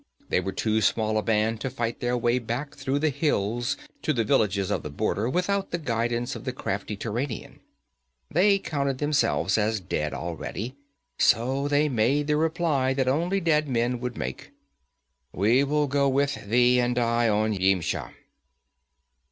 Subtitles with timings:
[0.29, 4.13] They were too small a band to fight their way back through the hills to
[4.13, 7.59] the villages of the border, without the guidance of the crafty Turanian.
[8.31, 10.75] They counted themselves as dead already,
[11.19, 14.49] so they made the reply that only dead men would make:
[15.33, 18.11] 'We will go with thee and die on Yimsha.'